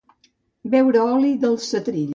[0.71, 2.09] Beure oli del setrill.